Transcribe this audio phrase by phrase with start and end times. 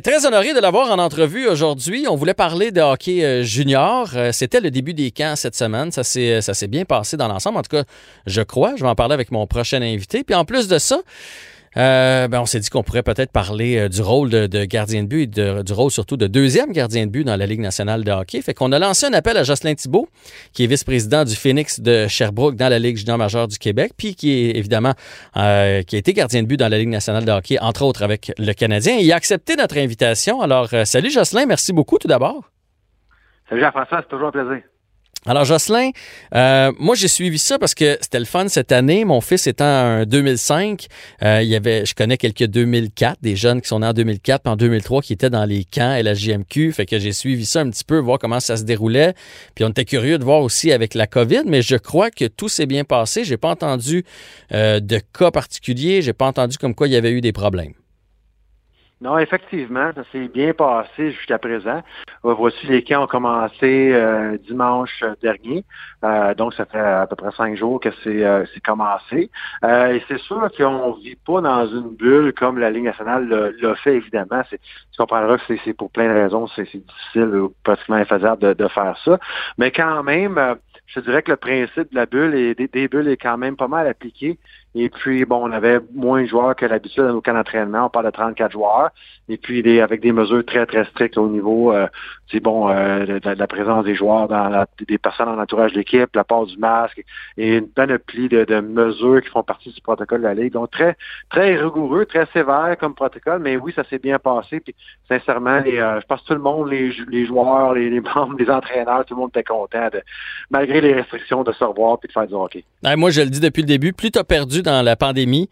[0.00, 2.06] très honoré de l'avoir en entrevue aujourd'hui.
[2.08, 4.10] On voulait parler de hockey euh, junior.
[4.14, 5.90] Euh, c'était le début des camps cette semaine.
[5.90, 7.58] Ça s'est, ça s'est bien passé dans l'ensemble.
[7.58, 7.84] En tout cas,
[8.26, 8.74] je crois.
[8.76, 10.24] Je vais en parler avec mon prochain invité.
[10.24, 11.00] Puis en plus de ça,
[11.76, 15.08] euh, ben on s'est dit qu'on pourrait peut-être parler euh, du rôle de, gardien de
[15.08, 18.10] but et du rôle surtout de deuxième gardien de but dans la Ligue nationale de
[18.10, 18.42] hockey.
[18.42, 20.08] Fait qu'on a lancé un appel à Jocelyn Thibault,
[20.52, 24.14] qui est vice-président du Phoenix de Sherbrooke dans la Ligue junior majeure du Québec, puis
[24.14, 24.92] qui est évidemment
[25.36, 28.02] euh, qui a été gardien de but dans la Ligue nationale de hockey, entre autres
[28.02, 28.96] avec le Canadien.
[28.96, 30.42] il a accepté notre invitation.
[30.42, 32.50] Alors, salut Jocelyn, merci beaucoup tout d'abord.
[33.48, 34.62] Salut Jean-François, c'est toujours un plaisir.
[35.24, 35.90] Alors Jocelyn,
[36.34, 39.04] euh, moi j'ai suivi ça parce que c'était le fun cette année.
[39.04, 40.88] Mon fils étant en 2005,
[41.22, 44.42] euh, il y avait, je connais quelques 2004, des jeunes qui sont nés en 2004
[44.42, 46.72] puis en 2003 qui étaient dans les camps et la JMQ.
[46.72, 49.14] Fait que j'ai suivi ça un petit peu, voir comment ça se déroulait.
[49.54, 52.48] Puis on était curieux de voir aussi avec la COVID, mais je crois que tout
[52.48, 53.24] s'est bien passé.
[53.24, 54.04] J'ai pas entendu
[54.52, 56.02] euh, de cas particuliers.
[56.02, 57.74] J'ai pas entendu comme quoi il y avait eu des problèmes.
[59.02, 61.82] Non, effectivement, ça s'est bien passé jusqu'à présent.
[62.24, 65.64] Euh, voici, les camps ont commencé euh, dimanche dernier,
[66.04, 69.28] euh, donc ça fait à peu près cinq jours que c'est commencé.
[69.64, 73.28] et c'est sûr qu'on vit pas dans une bulle comme la Ligue nationale
[73.60, 74.42] l'a fait, évidemment.
[74.48, 74.58] Tu
[74.96, 78.96] comprendras que c'est pour plein de raisons, c'est difficile ou pratiquement infaisable de, de, faire
[79.04, 79.18] ça.
[79.58, 80.38] Mais quand même,
[80.86, 83.68] je dirais que le principe de la bulle et des bulles est quand même pas
[83.68, 84.38] mal appliqué.
[84.74, 87.86] Et puis, bon, on avait moins de joueurs que l'habitude dans nos camps d'entraînement.
[87.86, 88.90] On parle de 34 joueurs.
[89.28, 91.86] Et puis, des, avec des mesures très, très strictes au niveau, euh,
[92.30, 96.08] c'est bon, euh, de, la présence des joueurs, dans la, des personnes en entourage d'équipe,
[96.14, 97.04] la part du masque
[97.36, 100.54] et une panoplie de, de, mesures qui font partie du protocole de la Ligue.
[100.54, 100.96] Donc, très,
[101.28, 103.40] très rigoureux, très sévère comme protocole.
[103.40, 104.60] Mais oui, ça s'est bien passé.
[104.60, 104.74] Puis,
[105.06, 108.36] sincèrement, les, euh, je pense que tout le monde, les, les joueurs, les, les, membres,
[108.38, 110.00] les entraîneurs, tout le monde était content, de,
[110.50, 112.64] malgré les restrictions, de se revoir puis de faire du hockey.
[112.96, 115.48] moi, je le dis depuis le début, plus tu as perdu dans la pandémie,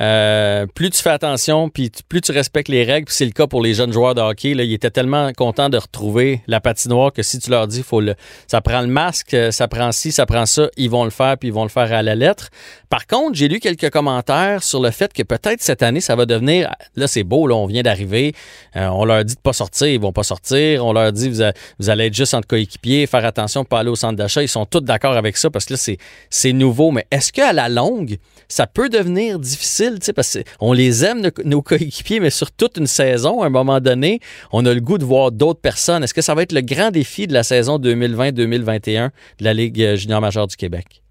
[0.00, 3.46] euh, plus tu fais attention, puis plus tu respectes les règles, puis c'est le cas
[3.46, 4.52] pour les jeunes joueurs de hockey.
[4.52, 8.14] Ils étaient tellement contents de retrouver la patinoire que si tu leur dis, faut le,
[8.46, 11.48] ça prend le masque, ça prend ci, ça prend ça, ils vont le faire, puis
[11.48, 12.48] ils vont le faire à la lettre.
[12.88, 16.26] Par contre, j'ai lu quelques commentaires sur le fait que peut-être cette année, ça va
[16.26, 18.34] devenir, là c'est beau, là on vient d'arriver,
[18.76, 21.90] euh, on leur dit de pas sortir, ils vont pas sortir, on leur dit vous,
[21.90, 24.80] allez être juste entre coéquipiers, faire attention, pas aller au centre d'achat, ils sont tous
[24.80, 25.96] d'accord avec ça parce que là
[26.30, 26.90] c'est nouveau.
[26.90, 28.18] Mais est-ce qu'à la longue,
[28.52, 32.76] ça peut devenir difficile, tu sais, parce qu'on les aime, nos, coéquipiers, mais sur toute
[32.76, 34.20] une saison, à un moment donné,
[34.52, 36.04] on a le goût de voir d'autres personnes.
[36.04, 39.08] Est-ce que ça va être le grand défi de la saison 2020-2021
[39.38, 41.02] de la Ligue euh, junior majeure du Québec?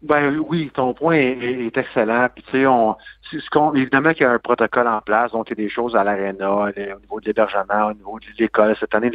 [0.00, 2.28] Ben oui, ton point est, excellent.
[2.32, 5.60] Puis tu sais, on, évidemment qu'il y a un protocole en place, donc il y
[5.60, 8.76] a des choses à l'aréna, au niveau de l'hébergement, au niveau de l'école.
[8.78, 9.10] Cette année,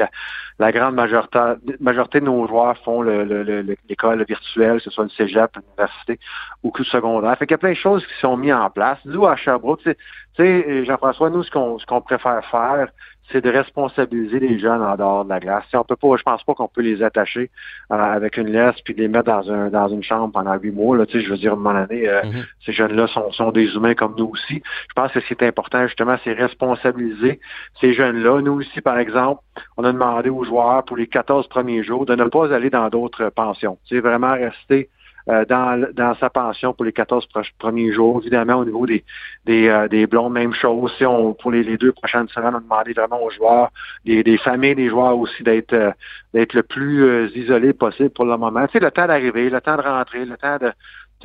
[0.60, 1.40] la, grande majorité,
[1.80, 6.20] majorité de nos joueurs font l'école le, virtuelle, que ce soit le cégep, l'université
[6.64, 7.38] ou le secondaire.
[7.38, 9.00] Fait qu'il y a plein de choses qui sont mises en place.
[9.06, 9.96] Nous, à Sherbrooke, tu
[10.36, 12.90] sais, Jean-François, nous, ce qu'on ce qu'on préfère faire,
[13.32, 15.64] c'est de responsabiliser les jeunes en dehors de la glace.
[15.74, 17.50] on peut pas, je pense pas qu'on peut les attacher
[17.92, 20.98] euh, avec une laisse puis les mettre dans un dans une chambre pendant huit mois.
[20.98, 22.46] Là, je veux dire, à un moment donné, euh, mm-hmm.
[22.66, 24.62] ces jeunes-là sont, sont des humains comme nous aussi.
[24.90, 27.40] Je pense que ce qui est important, justement, c'est responsabiliser
[27.80, 28.42] ces jeunes-là.
[28.42, 29.42] Nous aussi, par exemple,
[29.78, 32.90] on a demandé aux joueurs pour les 14 premiers jours de ne pas aller dans
[32.90, 33.78] d'autres pensions.
[33.90, 34.90] C'est vraiment rester
[35.30, 38.20] euh, dans, dans sa pension pour les 14 premiers jours.
[38.22, 39.04] Évidemment, au niveau des,
[39.46, 40.92] des, euh, des blondes, même chose.
[40.98, 43.72] Si on, pour les, deux prochaines semaines, on a demandé vraiment aux joueurs,
[44.06, 45.92] des, des familles des joueurs aussi d'être euh,
[46.34, 48.66] d'être le plus isolé possible pour le moment.
[48.74, 50.72] C'est le temps d'arriver, le temps de rentrer, le temps de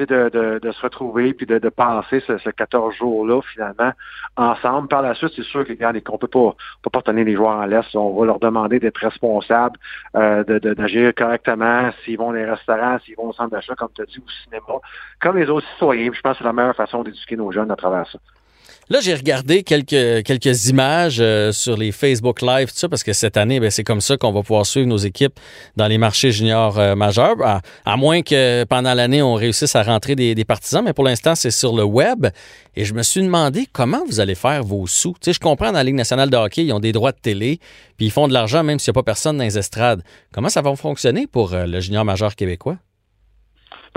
[0.06, 3.92] de, se retrouver puis de, passer ce, ce 14 jours-là, finalement,
[4.36, 4.88] ensemble.
[4.88, 7.66] Par la suite, c'est sûr qu'on ne peut pas, peut pas tenir les joueurs en
[7.66, 7.94] laisse.
[7.94, 9.78] On va leur demander d'être responsables,
[10.16, 14.02] euh, d'agir correctement, s'ils vont dans les restaurants, s'ils vont au centre d'achat, comme tu
[14.02, 14.80] as dit, au cinéma,
[15.20, 16.10] comme les autres citoyens.
[16.12, 18.18] Je pense que c'est la meilleure façon d'éduquer nos jeunes à travers ça.
[18.90, 23.12] Là, j'ai regardé quelques, quelques images euh, sur les Facebook Live, tout ça, parce que
[23.12, 25.38] cette année, ben, c'est comme ça qu'on va pouvoir suivre nos équipes
[25.76, 27.36] dans les marchés juniors euh, majeurs,
[27.84, 31.34] à, moins que pendant l'année, on réussisse à rentrer des, des partisans, mais pour l'instant,
[31.34, 32.28] c'est sur le web.
[32.76, 35.12] Et je me suis demandé comment vous allez faire vos sous.
[35.20, 37.18] Tu sais, je comprends, dans la Ligue nationale de hockey, ils ont des droits de
[37.20, 37.60] télé,
[37.98, 40.02] puis ils font de l'argent même s'il n'y a pas personne dans les estrades.
[40.32, 42.78] Comment ça va fonctionner pour euh, le junior majeur québécois?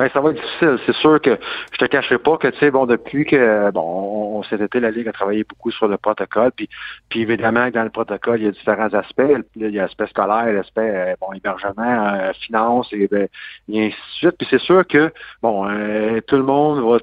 [0.02, 0.80] Ben, ça va être difficile.
[0.88, 1.38] C'est sûr que
[1.74, 4.90] je te cacherai pas que, tu sais, bon, depuis que, bon, on, cet été, la
[4.90, 6.68] Ligue a travaillé beaucoup sur le protocole, puis,
[7.08, 9.22] puis évidemment, dans le protocole, il y a différents aspects.
[9.56, 13.28] Il y a l'aspect scolaire, l'aspect, euh, bon, hébergement, euh, finance, et, ben,
[13.70, 14.38] et ainsi de suite.
[14.40, 15.14] Puis c'est sûr que,
[15.44, 16.98] bon, euh, tout le monde va,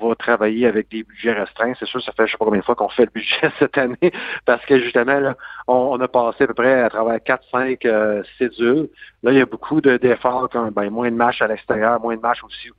[0.00, 1.72] va, travailler avec des budgets restreints.
[1.80, 3.76] C'est sûr, ça fait je sais pas combien de fois qu'on fait le budget cette
[3.76, 4.12] année,
[4.46, 5.34] parce que justement, là,
[5.66, 8.88] on, a passé à peu près à travers 4-5 cédules.
[9.24, 12.20] Là, il y a beaucoup d'efforts, comme ben, moins de matchs à l'extérieur, moins de
[12.20, 12.70] matchs aussi.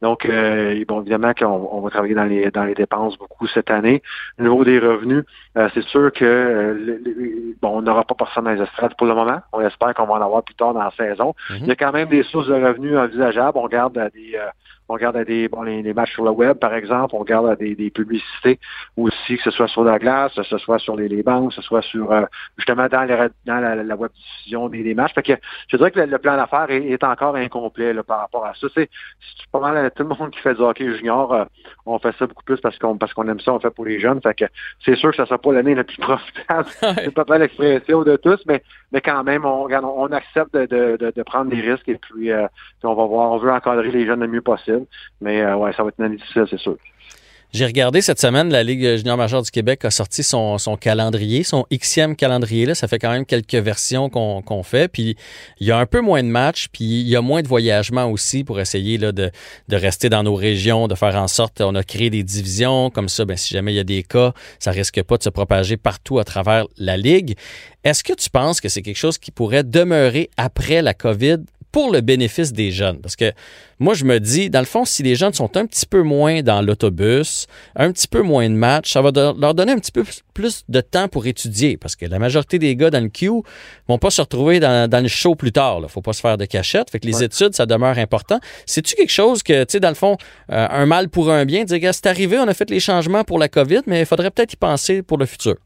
[0.00, 3.70] Donc, euh, bon, évidemment qu'on on va travailler dans les dans les dépenses beaucoup cette
[3.70, 4.02] année.
[4.38, 5.24] Au niveau des revenus,
[5.56, 9.14] euh, c'est sûr que euh, bon, on n'aura pas personne dans les estrades pour le
[9.14, 9.40] moment.
[9.52, 11.34] On espère qu'on va en avoir plus tard dans la saison.
[11.50, 11.58] Mm-hmm.
[11.60, 13.58] Il y a quand même des sources de revenus envisageables.
[13.58, 14.38] On garde des
[14.92, 17.56] on regarde à des bon, les, matchs sur le web, par exemple, on regarde à
[17.56, 18.60] des, des, publicités
[18.98, 21.54] aussi, que ce soit sur la glace, que ce soit sur les, les banques, que
[21.54, 22.24] ce soit sur euh,
[22.58, 23.06] justement dans,
[23.46, 25.14] dans la, la, web diffusion des, des, matchs.
[25.14, 25.32] Fait que
[25.68, 28.66] je dirais que le, plan d'affaires est, encore incomplet là, par rapport à ça.
[28.74, 28.90] C'est
[29.50, 31.44] pas mal tout le monde qui fait du hockey junior, euh,
[31.86, 33.98] on fait ça beaucoup plus parce qu'on parce qu'on aime ça, on fait pour les
[33.98, 34.20] jeunes.
[34.20, 34.44] Fait que
[34.84, 36.68] c'est sûr que ça sera pas l'année la plus profitable.
[36.80, 38.62] c'est pas mal l'expression de tous, mais
[38.92, 42.46] mais quand même, on, on accepte de, de, de, prendre des risques et puis, euh,
[42.78, 44.81] puis on va voir, on veut encadrer les jeunes le mieux possible.
[45.20, 46.76] Mais euh, ouais, ça va être une année difficile, c'est sûr.
[47.52, 51.66] J'ai regardé cette semaine, la Ligue junior majeure du Québec a sorti son, calendrier, son
[51.70, 52.64] Xème calendrier.
[52.64, 52.74] Là.
[52.74, 54.88] Ça fait quand même quelques versions qu'on fait.
[54.88, 55.16] Puis
[55.60, 58.06] il y a un peu moins de matchs, puis il y a moins de voyagements
[58.06, 59.30] aussi pour essayer de
[59.70, 62.88] rester dans nos régions, de faire en sorte, on a créé des divisions.
[62.88, 65.28] Comme ça, ben, si jamais il y a des cas, ça risque pas de se
[65.28, 67.36] propager partout à travers la Ligue.
[67.84, 71.40] Est-ce que tu penses que c'est quelque chose qui pourrait demeurer après la COVID
[71.72, 73.00] pour le bénéfice des jeunes.
[73.00, 73.32] Parce que
[73.78, 76.42] moi, je me dis, dans le fond, si les jeunes sont un petit peu moins
[76.42, 80.04] dans l'autobus, un petit peu moins de matchs, ça va leur donner un petit peu
[80.34, 81.76] plus de temps pour étudier.
[81.78, 83.42] Parce que la majorité des gars dans le queue
[83.88, 85.80] vont pas se retrouver dans, le show plus tard.
[85.82, 86.90] Il faut pas se faire de cachette.
[86.90, 88.38] Fait que les études, ça demeure important.
[88.66, 90.16] C'est-tu quelque chose que, tu sais, dans le fond,
[90.50, 93.38] euh, un mal pour un bien, dire, c'est arrivé, on a fait les changements pour
[93.38, 95.56] la COVID, mais il faudrait peut-être y penser pour le futur.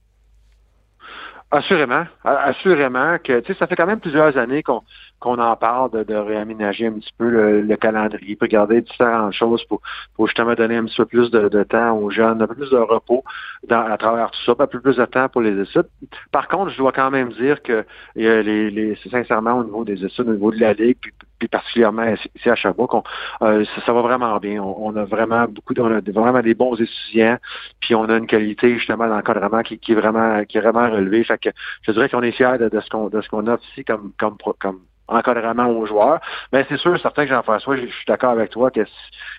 [1.51, 4.83] Assurément, assurément que tu sais, ça fait quand même plusieurs années qu'on
[5.19, 9.81] qu'on en parle de, réaménager un petit peu le, calendrier, pour regarder différentes choses pour,
[10.15, 12.77] pour justement donner un petit peu plus de, temps aux jeunes, un peu plus de
[12.77, 13.25] repos
[13.71, 15.89] à travers tout ça, un peu plus de temps pour les études.
[16.33, 17.85] Par contre, je dois quand même dire que
[18.15, 21.13] les, les, sincèrement au niveau des études, au niveau de la Ligue, puis,
[21.51, 23.05] particulièrement ici à Sherbrooke,
[23.43, 24.63] euh, ça, va vraiment bien.
[24.63, 27.39] On, a vraiment beaucoup, on a vraiment des bons étudiants,
[27.81, 31.25] puis on a une qualité justement d'encadrement qui, qui est vraiment qui est vraiment relevée.
[31.25, 31.51] Fait que
[31.83, 34.37] je dirais qu'on est fiers de, ce qu'on de ce qu'on a ici comme comme
[34.59, 36.21] comme encadrement aux joueurs.
[36.53, 38.85] Mais c'est sûr, certain que Jean-François, je, suis d'accord avec toi que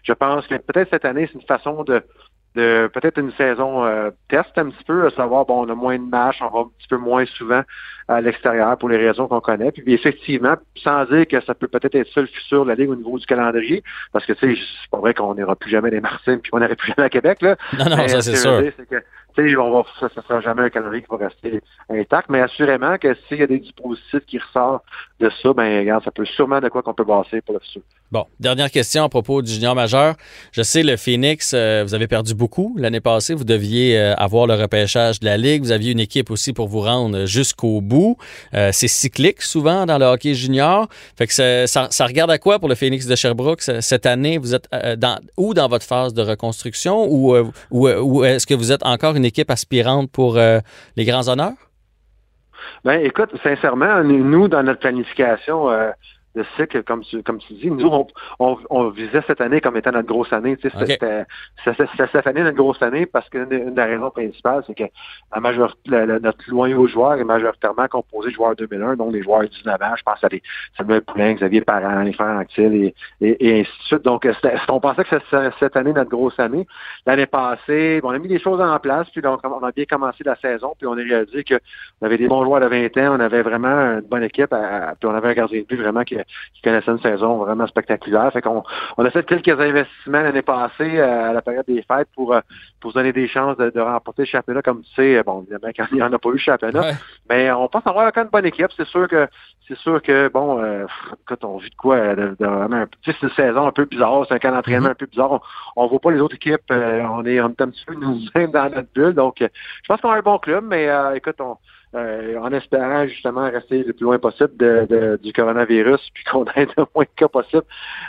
[0.03, 2.03] je pense que peut-être cette année, c'est une façon de,
[2.57, 5.97] de peut-être une saison euh, test un petit peu, à savoir, bon, on a moins
[5.97, 7.61] de matchs, on va un petit peu moins souvent
[8.07, 9.71] à l'extérieur pour les raisons qu'on connaît.
[9.71, 12.89] Puis effectivement, sans dire que ça peut peut-être être ça le futur de la Ligue
[12.89, 15.91] au niveau du calendrier, parce que tu sais, c'est pas vrai qu'on n'ira plus jamais
[15.91, 17.41] des Martins puis qu'on n'ira plus jamais à Québec.
[17.41, 17.55] Là.
[17.77, 18.61] Non, non, ça c'est sûr.
[19.59, 23.13] on va, ça ne sera jamais un calendrier qui va rester intact, mais assurément que
[23.27, 24.83] s'il y a des dispositifs qui ressortent
[25.19, 27.83] de ça, ben regarde, ça peut sûrement de quoi qu'on peut passer pour le futur.
[28.09, 30.15] Bon, dernière question à propos du junior majeur.
[30.53, 33.33] Je sais, le Phoenix, euh, vous avez perdu beaucoup l'année passée.
[33.33, 35.61] Vous deviez euh, avoir le repêchage de la Ligue.
[35.61, 38.15] Vous aviez une équipe aussi pour vous rendre jusqu'au bout.
[38.53, 40.87] Euh, c'est cyclique souvent dans le hockey junior.
[41.17, 44.37] Fait que ça, regarde à quoi pour le Phoenix de Sherbrooke cette année?
[44.37, 47.35] Vous êtes dans, où dans votre phase de reconstruction ou,
[47.71, 51.57] ou, est-ce que vous êtes encore une équipe aspirante pour les grands honneurs?
[52.85, 55.67] Ben, écoute, sincèrement, nous, dans notre planification,
[56.37, 57.69] de cycle, comme tu, comme tu dis.
[57.69, 57.89] Nous,
[58.39, 60.55] on, on, visait cette année comme étant notre grosse année.
[60.57, 61.25] Tu sais,
[61.65, 64.83] C'était cette année notre grosse année parce que une des raisons principales, c'est que
[65.33, 65.79] la majorité,
[66.21, 69.95] notre loin aux joueurs est majoritairement composé de joueurs 2001, donc des joueurs 19 ans.
[69.97, 70.41] Je pense à des
[70.77, 74.03] Samuel Poulin, Xavier Parent, les frères Anctil et, et, ainsi de suite.
[74.03, 74.27] Donc,
[74.69, 76.67] on pensait que c'était cette année notre grosse année.
[77.05, 80.23] L'année passée, on a mis des choses en place, puis donc, on a bien commencé
[80.23, 83.19] la saison, puis on a réalisé qu'on avait des bons joueurs de 20 ans, on
[83.19, 86.17] avait vraiment une bonne équipe, puis on avait un gardien de but vraiment qui,
[86.53, 88.31] qui connaissaient une saison vraiment spectaculaire.
[88.31, 88.63] Fait qu'on
[88.97, 92.41] on a fait quelques investissements l'année passée euh, à la période des fêtes pour, euh,
[92.79, 94.61] pour se donner des chances de, remporter le championnat.
[94.61, 96.91] Comme tu sais, bon, évidemment, quand il n'y en a pas eu le championnat.
[97.29, 98.71] Mais on pense avoir quand même une bonne équipe.
[98.75, 99.27] C'est sûr que
[99.67, 100.85] c'est sûr que, bon, euh,
[101.25, 104.39] quand on vit de quoi, de, vraiment, c'est une saison un peu bizarre, c'est un
[104.39, 104.91] camp d'entraînement mm-hmm.
[104.91, 105.41] un peu bizarre.
[105.75, 108.19] On ne voit pas les autres équipes, on est, on est un petit peu nous
[108.47, 109.13] dans notre bulle.
[109.13, 111.57] Donc, je pense qu'on a un bon club, mais écoute, on,
[111.97, 116.67] euh, en espérant justement rester le plus loin possible de, du coronavirus, puis qu'on ait
[116.77, 117.63] le moins de cas possible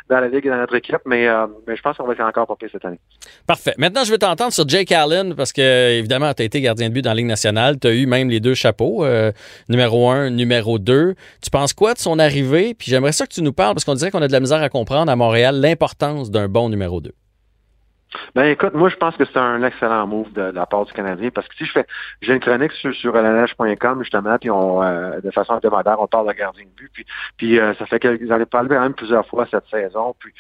[0.09, 1.01] dans la Ligue et dans notre équipe.
[1.07, 3.01] Mais, euh, je pense qu'on va être encore pas cette année.
[3.47, 3.75] Parfait.
[3.79, 6.95] Maintenant, je vais t'entendre sur Jake Allen, parce que, évidemment, tu as été gardien de
[6.95, 7.79] but dans la Ligue nationale.
[7.79, 9.33] Tu as eu même les deux chapeaux, euh,
[9.69, 11.15] numéro un, numéro deux.
[11.43, 12.75] Tu penses quoi de son arrivée?
[12.75, 14.63] Puis j'aimerais ça que tu nous parles, parce qu'on dirait qu'on a de la misère
[14.63, 17.15] à comprendre à Montréal l'importance d'un bon numéro deux.
[18.35, 21.31] Ben écoute, moi je pense que c'est un excellent move de, la part du Canadien
[21.31, 21.87] parce que si je fais
[22.23, 23.15] j'ai une chronique sur, sur
[24.01, 27.59] justement, puis on euh, de façon hebdomadaire, on parle de gardien de but, puis, puis
[27.59, 30.15] euh, ça fait que j'en ai parlé même plusieurs fois cette saison.
[30.19, 30.33] Puis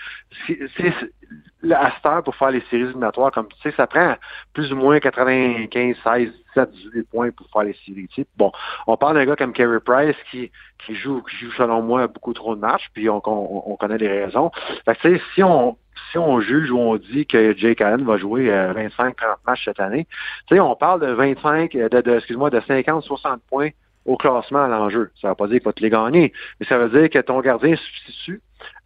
[1.73, 4.14] à cette heure pour faire les séries éliminatoires, comme tu sais, ça prend
[4.52, 8.08] plus ou moins 95, 16, 17, 18 points pour faire les séries.
[8.37, 8.52] Bon,
[8.87, 12.32] on parle d'un gars comme Kerry Price qui, qui joue, qui joue selon moi beaucoup
[12.32, 14.50] trop de matchs, puis on, on, connaît les raisons.
[14.85, 15.76] Fait que, si on
[16.12, 19.12] si on juge ou on dit que Jake Allen va jouer 25-30 euh,
[19.47, 20.06] matchs cette année,
[20.47, 23.70] tu sais, on parle de 25, de, de excuse-moi, de 50-60 points
[24.04, 25.11] au classement à l'enjeu.
[25.20, 27.18] Ça ne veut pas dire qu'il va te les gagner, mais ça veut dire que
[27.18, 28.40] ton gardien substitut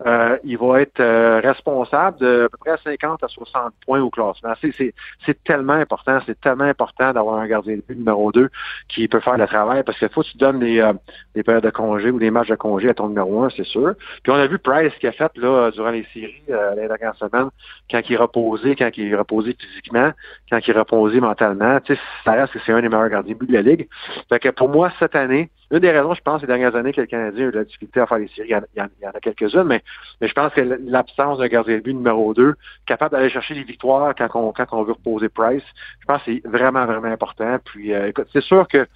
[0.07, 4.11] euh, il va être euh, responsable de à peu près 50 à 60 points au
[4.11, 4.52] classement.
[4.61, 8.49] C'est tellement important, c'est tellement important d'avoir un gardien de but numéro 2
[8.88, 10.93] qui peut faire le travail parce qu'il faut que tu donnes des, euh,
[11.35, 13.95] des périodes de congé ou des matchs de congé à ton numéro 1, c'est sûr.
[14.23, 17.17] Puis on a vu Price qui a fait là durant les séries euh, les dernières
[17.17, 17.50] semaines,
[17.91, 20.12] quand il reposé, quand il reposé physiquement,
[20.50, 21.81] quand il reposé mentalement.
[21.81, 23.88] Tu sais, ça reste que c'est un des meilleurs gardiens de but de la Ligue.
[24.29, 27.00] Fait que pour moi, cette année, une des raisons, je pense, ces dernières années que
[27.00, 29.21] le Canadien a eu de la difficulté à faire les séries, il y en, a
[29.21, 29.83] quelques-unes, mais,
[30.21, 32.54] je pense que l'absence d'un gardien de but numéro 2,
[32.87, 35.64] capable d'aller chercher les victoires quand on, quand on veut reposer Price,
[36.00, 37.59] je pense que c'est vraiment, vraiment important.
[37.64, 38.87] Puis, euh, écoute, c'est sûr que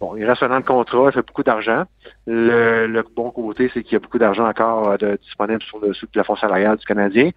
[0.00, 1.82] Bon, il reste un an de contrat, il fait beaucoup d'argent.
[2.26, 5.92] Le, bon côté, c'est qu'il y a beaucoup d'argent encore euh, de, disponible sur le,
[5.92, 7.30] sous le plafond salarial du Canadien.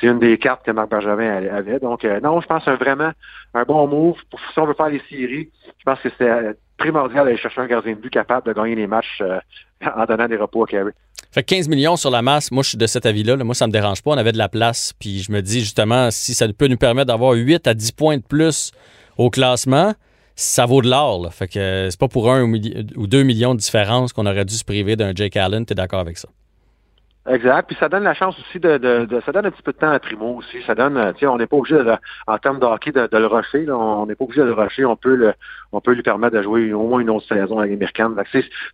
[0.00, 1.78] C'est une des cartes que Marc Bergevin avait.
[1.78, 3.12] Donc, euh, non, je pense c'est vraiment
[3.54, 4.16] un bon move.
[4.30, 7.66] Pour, si on veut faire les séries, je pense que c'est primordial d'aller chercher un
[7.66, 9.38] gardien de but capable de gagner les matchs euh,
[9.96, 10.92] en donnant des repos à Carey.
[11.30, 13.36] Fait 15 millions sur la masse, moi je suis de cet avis-là.
[13.36, 14.12] Moi, ça me dérange pas.
[14.12, 14.94] On avait de la place.
[14.98, 18.16] Puis je me dis justement, si ça peut nous permettre d'avoir 8 à 10 points
[18.16, 18.72] de plus
[19.18, 19.92] au classement,
[20.36, 21.32] ça vaut de l'or.
[21.34, 24.54] Fait que euh, c'est pas pour un ou deux millions de différence qu'on aurait dû
[24.54, 25.66] se priver d'un Jake Allen.
[25.66, 26.28] Tu es d'accord avec ça?
[27.28, 27.66] Exact.
[27.66, 29.98] Puis ça donne la chance aussi de, ça donne un petit peu de temps à
[29.98, 30.62] Primo aussi.
[30.66, 31.92] Ça donne, euh, tu sais, on n'est pas obligé de,
[32.26, 33.64] en termes de hockey de, le rusher.
[33.66, 34.84] Là, on n'est pas obligé de le rusher.
[34.84, 35.34] On peut le,
[35.72, 38.14] on peut lui permettre de jouer au moins une autre saison avec l'américaine.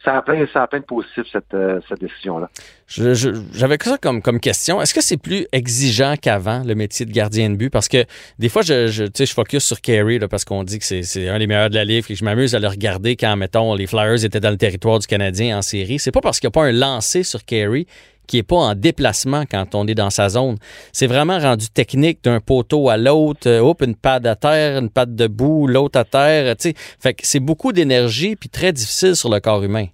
[0.05, 2.49] Ça a plein, ça a plein de positifs cette, euh, cette décision-là.
[2.87, 4.81] J'avais ça comme, comme question.
[4.81, 7.71] Est-ce que c'est plus exigeant qu'avant le métier de gardien de but?
[7.71, 8.05] Parce que
[8.39, 11.39] des fois, je, je, je focus sur Carey là, parce qu'on dit que c'est un
[11.39, 14.25] des meilleurs de la livre et je m'amuse à le regarder quand, mettons, les Flyers
[14.25, 15.99] étaient dans le territoire du Canadien en série.
[15.99, 17.87] C'est pas parce qu'il n'y a pas un lancé sur Carey
[18.27, 20.57] qui n'est pas en déplacement quand on est dans sa zone.
[20.93, 23.49] C'est vraiment rendu technique d'un poteau à l'autre.
[23.49, 26.55] Euh, une patte à terre, une patte debout, l'autre à terre.
[26.59, 26.75] sais.
[26.77, 29.87] Fait que c'est beaucoup d'énergie puis très difficile sur le corps humain.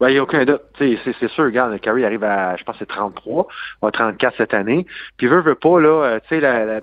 [0.00, 0.62] Ben, il n'y a aucun doute.
[0.78, 3.46] C'est sûr, regarde, Carrie arrive à, je pense, c'est 33,
[3.82, 4.86] à 34 cette année.
[5.16, 6.80] Puis veut, veut pas, là, euh, tu sais, la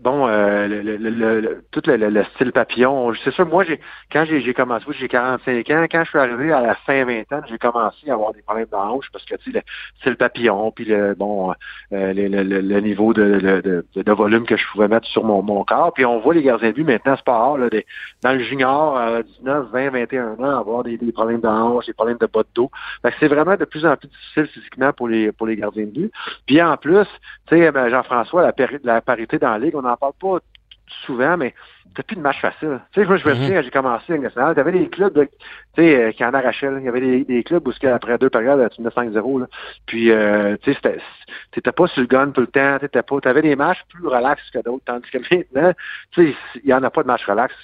[0.00, 3.12] bon, euh, le, le, tout le, style papillon.
[3.24, 3.80] C'est sûr, moi, j'ai
[4.12, 7.58] quand j'ai commencé, j'ai 45 ans, quand je suis arrivé à la fin vingtaine, j'ai
[7.58, 9.62] commencé à avoir des problèmes de hanche parce que tu sais, le
[10.00, 11.52] style papillon, puis le bon
[11.92, 15.92] euh, le, niveau de, de, volume que je pouvais mettre sur mon, mon corps.
[15.92, 17.68] Puis on voit les gardiens de but maintenant, c'est pas rare, là,
[18.22, 22.18] dans le junior, 19, 20, 21 ans, avoir des, des problèmes de hanche, des problèmes
[22.18, 22.70] de bas de dos.
[23.20, 26.12] c'est vraiment de plus en plus difficile physiquement pour les pour les gardiens de but.
[26.46, 27.06] Puis en plus,
[27.46, 30.38] tu sais, ben, Jean-François, la, la parité dans Ligue, on n'en parle pas
[31.06, 31.54] souvent, mais
[31.94, 32.80] t'as plus de match facile.
[32.92, 33.40] Tu sais, moi, je me mhm.
[33.40, 35.28] souviens, quand j'ai commencé en nationale, t'avais des clubs tu
[35.76, 36.70] sais, euh, qui en arrachaient.
[36.78, 39.46] Il y avait des, clubs où, après deux périodes, tu menais 5-0.
[39.86, 40.98] Puis, euh, tu sais,
[41.52, 42.78] t'étais pas sur le gun tout le temps.
[42.78, 44.84] T'étais pas, t'avais des matchs plus relax que d'autres.
[44.84, 45.18] Tandis que
[45.54, 45.72] maintenant,
[46.12, 47.54] tu sais, il y en a pas de match relax.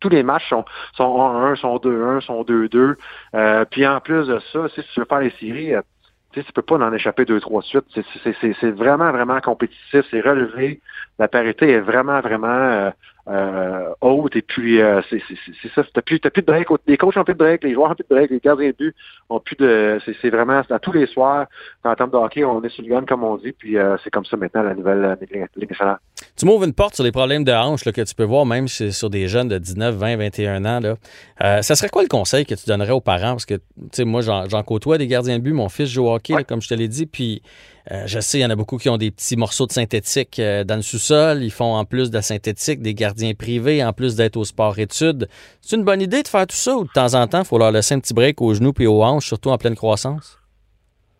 [0.00, 2.94] tous les matchs sont, sont 1-1, sont 2-1, sont 2-2.
[3.34, 5.74] Euh, puis, en plus de ça, si tu veux faire les séries,
[6.32, 7.84] tu tu peux pas en échapper deux, trois suites.
[8.22, 10.04] C'est vraiment, vraiment compétitif.
[10.10, 10.80] C'est relevé.
[11.18, 12.92] La parité est vraiment, vraiment
[13.28, 14.34] euh, euh, haute.
[14.34, 15.20] Et puis, euh, c'est
[15.74, 15.84] ça.
[15.94, 16.68] T'as plus, plus de break.
[16.86, 18.76] Les coachs ont plus de break, les joueurs ont plus de break, les gardiens de
[18.76, 18.96] but
[19.30, 20.00] ont plus de.
[20.20, 21.46] C'est vraiment à tous les soirs,
[21.84, 23.52] en termes de hockey, on est sur le gun, comme on dit.
[23.52, 25.16] Puis c'est comme ça maintenant la nouvelle
[25.56, 25.98] Ligue nationale.
[26.36, 28.66] Tu m'ouvres une porte sur les problèmes de hanche là, que tu peux voir même
[28.68, 30.80] sur des jeunes de 19, 20, 21 ans.
[30.80, 31.62] Là.
[31.62, 33.32] ça serait quoi le conseil que tu donnerais aux parents?
[33.32, 33.62] Parce que, tu
[33.92, 35.52] sais, moi, j'en côtoie des gardiens de but.
[35.52, 37.06] Mon fils joue au hockey, comme je te l'ai dit.
[37.06, 37.42] Puis,
[38.06, 40.76] je sais, il y en a beaucoup qui ont des petits morceaux de synthétique dans
[40.76, 41.42] le sous-sol.
[41.42, 45.28] Ils font en plus de la synthétique des gardiens privés, en plus d'être au sport-études.
[45.60, 47.58] C'est une bonne idée de faire tout ça ou de temps en temps, il faut
[47.58, 50.38] leur laisser un petit break aux genoux et aux hanches, surtout en pleine croissance?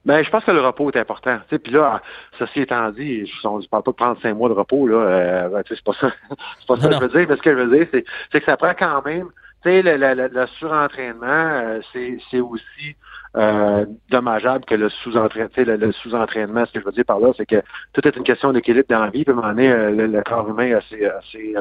[0.04, 1.38] Ben, je pense que le repos est important.
[1.48, 2.02] Puis là,
[2.38, 4.96] ceci étant dit, je ne parle pas de prendre cinq mois de repos, là.
[4.96, 6.10] Euh, ben, c'est pas ça,
[6.58, 7.26] c'est pas ça que je veux dire.
[7.28, 9.28] Mais ce que je veux dire, c'est, que ça prend quand même.
[9.62, 12.96] Tu sais, le, le, surentraînement, euh, c'est, c'est aussi
[13.36, 15.50] euh, dommageable que le sous-entraînement.
[15.56, 17.62] Le, sous-entraînement, ce que je veux dire par là, c'est que
[17.92, 19.24] tout est une question d'équilibre dans la vie.
[19.24, 21.54] Puis à un moment donné, euh, le, corps humain a ses, assez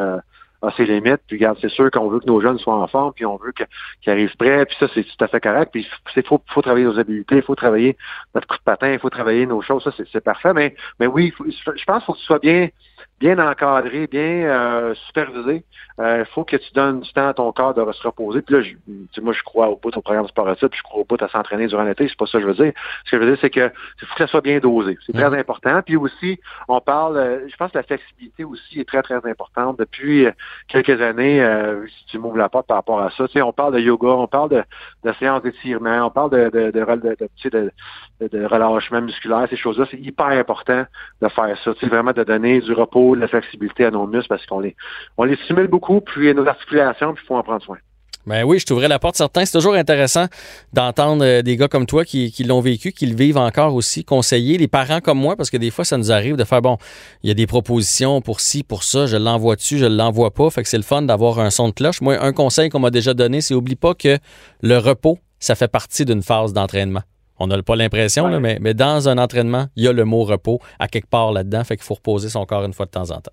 [0.62, 1.22] a ses limites.
[1.28, 3.52] Puis regarde, c'est sûr qu'on veut que nos jeunes soient en forme, puis on veut
[3.52, 5.72] qu'ils arrivent prêts, puis ça, c'est tout à fait correct.
[5.72, 7.98] Puis il faut, faut travailler nos habiletés, il faut travailler
[8.36, 10.54] notre coup de patin, il faut travailler nos choses, ça, c'est parfait.
[10.54, 12.70] Mais, mais oui, je pense qu'il faut que tu sois bien,
[13.20, 15.64] bien encadré, bien euh, supervisé.
[16.00, 18.42] Il euh, faut que tu donnes du temps à ton corps de se reposer.
[18.42, 21.06] Puis là, je, moi, je crois au bout au programme sportif, puis je crois au
[21.06, 22.08] bout à s'entraîner durant l'été.
[22.08, 22.74] C'est pas ça que je veux dire.
[23.06, 24.98] Ce que je veux dire, c'est que faut que ça soit bien dosé.
[25.06, 25.82] C'est très important.
[25.86, 29.78] Puis aussi, on parle, euh, je pense que la flexibilité aussi est très, très importante.
[29.78, 30.28] Depuis
[30.68, 31.46] quelques années,
[31.88, 34.10] si tu m'ouvres la porte par rapport à ça, tu sais, on parle de yoga,
[34.10, 34.64] on parle de,
[35.04, 37.72] de séances d'étirement, on parle de, de, de,
[38.20, 39.86] de, de relâchement musculaire, ces choses-là.
[39.92, 40.86] C'est hyper important
[41.22, 41.74] de faire ça.
[41.74, 44.60] Tu sais, vraiment de donner du repos, de la flexibilité à nos muscles parce qu'on
[44.60, 44.76] les,
[45.18, 45.28] on
[45.70, 47.78] beaucoup, puis nos articulations, puis faut en prendre soin.
[48.28, 49.46] Ben oui, je t'ouvrais la porte certain.
[49.46, 50.28] C'est toujours intéressant
[50.74, 54.04] d'entendre euh, des gars comme toi qui, qui l'ont vécu, qui le vivent encore aussi,
[54.06, 56.78] conseiller les parents comme moi, parce que des fois, ça nous arrive de faire, bon,
[57.24, 60.50] il y a des propositions pour ci, pour ça, je l'envoie dessus, je l'envoie pas.
[60.52, 62.02] Fait que c'est le fun d'avoir un son de cloche.
[62.02, 64.20] Moi, un conseil qu'on m'a déjà donné, c'est oublie pas que
[64.62, 67.02] le repos, ça fait partie d'une phase d'entraînement.
[67.42, 70.60] On n'a pas l'impression, mais, mais dans un entraînement, il y a le mot repos
[70.78, 71.64] à quelque part là-dedans.
[71.64, 73.32] Fait qu'il faut reposer son corps une fois de temps en temps.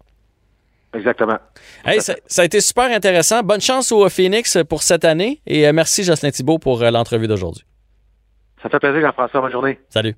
[0.94, 1.36] Exactement.
[1.84, 3.42] Hey, ça, a été super intéressant.
[3.42, 7.28] Bonne chance au Phoenix pour cette année et euh, merci Jocelyn Thibault pour euh, l'entrevue
[7.28, 7.64] d'aujourd'hui.
[8.62, 9.42] Ça fait plaisir, Jean-François.
[9.42, 9.78] Bonne journée.
[9.90, 10.16] Salut.